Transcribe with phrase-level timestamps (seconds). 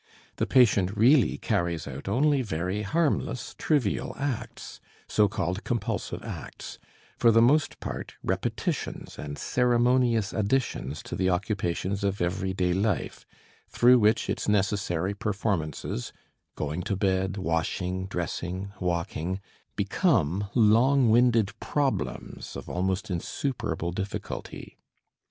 [0.37, 6.79] The patient really carries out only very harmless trivial acts, so called compulsive acts,
[7.19, 13.27] for the most part repetitions and ceremonious additions to the occupations of every day life,
[13.69, 16.11] through which its necessary performances
[16.55, 19.39] going to bed, washing, dressing, walking
[19.75, 24.79] become long winded problems of almost insuperable difficulty.